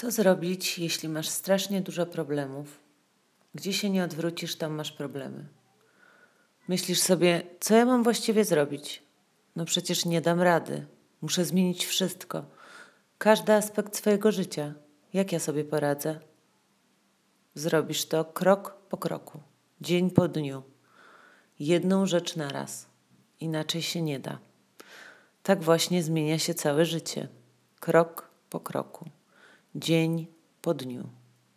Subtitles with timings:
[0.00, 2.80] Co zrobić, jeśli masz strasznie dużo problemów?
[3.54, 5.46] Gdzie się nie odwrócisz, tam masz problemy.
[6.68, 9.02] Myślisz sobie, co ja mam właściwie zrobić?
[9.56, 10.86] No przecież nie dam rady.
[11.20, 12.44] Muszę zmienić wszystko.
[13.18, 14.74] Każdy aspekt swojego życia.
[15.12, 16.20] Jak ja sobie poradzę?
[17.54, 19.40] Zrobisz to krok po kroku,
[19.80, 20.62] dzień po dniu.
[21.58, 22.86] Jedną rzecz na raz.
[23.40, 24.38] Inaczej się nie da.
[25.42, 27.28] Tak właśnie zmienia się całe życie.
[27.80, 29.10] Krok po kroku
[29.74, 30.26] dzień
[30.62, 31.08] po dniu,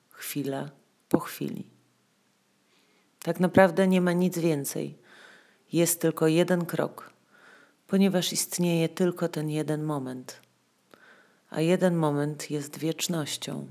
[0.10, 0.70] chwila
[1.10, 1.74] po chwili.
[3.24, 4.98] Tak naprawdę nie ma nic więcej.
[5.74, 7.14] Jest tylko jeden krok,
[7.88, 10.42] ponieważ istnieje tylko ten jeden moment,
[11.50, 13.68] a jeden moment jest wiecznością.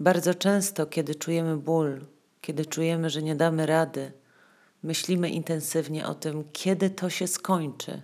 [0.00, 2.06] Bardzo często, kiedy czujemy ból,
[2.40, 4.12] kiedy czujemy, że nie damy rady,
[4.82, 8.02] myślimy intensywnie o tym, kiedy to się skończy.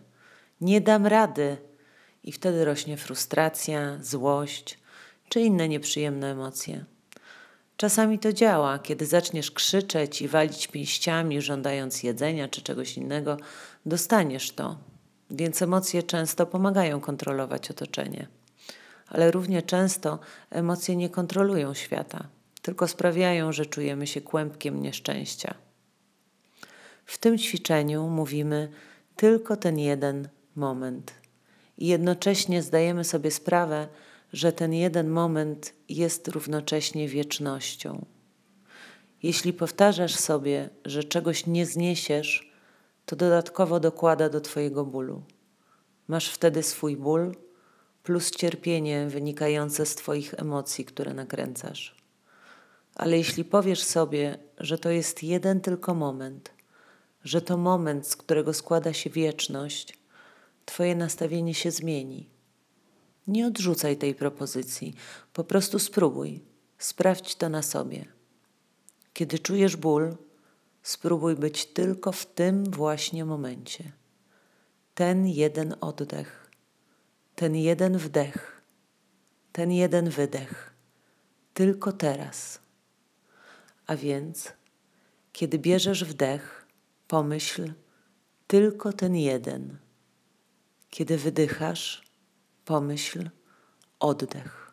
[0.61, 1.57] Nie dam rady
[2.25, 4.79] i wtedy rośnie frustracja, złość
[5.29, 6.85] czy inne nieprzyjemne emocje.
[7.77, 13.37] Czasami to działa, kiedy zaczniesz krzyczeć i walić pięściami, żądając jedzenia czy czegoś innego,
[13.87, 14.79] dostaniesz to.
[15.31, 18.29] Więc emocje często pomagają kontrolować otoczenie.
[19.09, 20.19] Ale równie często
[20.51, 22.29] emocje nie kontrolują świata,
[22.63, 25.55] tylko sprawiają, że czujemy się kłębkiem nieszczęścia.
[27.05, 28.69] W tym ćwiczeniu mówimy
[29.17, 31.20] tylko ten jeden moment
[31.81, 33.89] i jednocześnie zdajemy sobie sprawę,
[34.33, 38.05] że ten jeden moment jest równocześnie wiecznością.
[39.23, 42.53] Jeśli powtarzasz sobie, że czegoś nie zniesiesz,
[43.07, 45.23] to dodatkowo dokłada do Twojego bólu.
[46.09, 47.35] Masz wtedy swój ból
[48.03, 51.97] plus cierpienie wynikające z Twoich emocji, które nakręcasz.
[52.95, 56.51] Ale jeśli powiesz sobie, że to jest jeden tylko moment,
[57.25, 60.00] że to moment, z którego składa się wieczność,
[60.71, 62.31] Twoje nastawienie się zmieni.
[63.27, 64.95] Nie odrzucaj tej propozycji,
[65.33, 66.45] po prostu spróbuj,
[66.79, 68.05] sprawdź to na sobie.
[69.13, 70.17] Kiedy czujesz ból,
[70.83, 73.93] spróbuj być tylko w tym właśnie momencie.
[74.95, 76.51] Ten jeden oddech,
[77.35, 78.63] ten jeden wdech,
[79.53, 80.75] ten jeden wydech,
[81.55, 82.61] tylko teraz.
[83.87, 84.53] A więc,
[85.33, 86.67] kiedy bierzesz wdech,
[87.09, 87.73] pomyśl
[88.47, 89.90] tylko ten jeden
[90.91, 92.03] kiedy wydychasz,
[92.65, 93.31] pomyśl
[94.01, 94.73] oddech.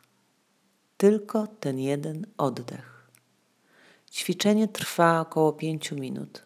[0.97, 3.09] Tylko ten jeden oddech.
[4.11, 6.43] Ćwiczenie trwa około pięciu minut.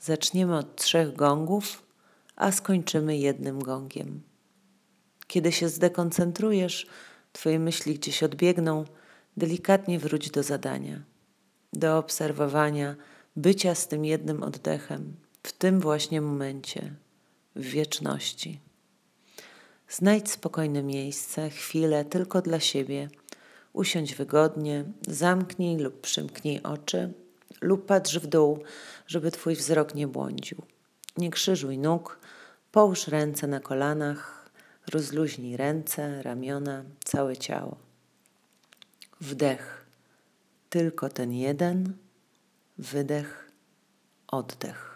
[0.00, 1.86] Zaczniemy od trzech gongów,
[2.36, 4.22] a skończymy jednym gongiem.
[5.26, 6.86] Kiedy się zdekoncentrujesz,
[7.32, 8.84] Twoje myśli gdzieś odbiegną,
[9.36, 11.02] delikatnie wróć do zadania,
[11.72, 12.96] do obserwowania,
[13.36, 16.94] bycia z tym jednym oddechem, w tym właśnie momencie,
[17.56, 18.60] w wieczności.
[19.90, 23.08] Znajdź spokojne miejsce, chwilę tylko dla siebie.
[23.72, 27.12] Usiądź wygodnie, zamknij lub przymknij oczy
[27.60, 28.62] lub patrz w dół,
[29.06, 30.62] żeby Twój wzrok nie błądził.
[31.16, 32.18] Nie krzyżuj nóg,
[32.72, 34.50] połóż ręce na kolanach,
[34.92, 37.76] rozluźnij ręce, ramiona, całe ciało.
[39.20, 39.86] Wdech,
[40.68, 41.96] tylko ten jeden,
[42.78, 43.50] wydech,
[44.28, 44.89] oddech.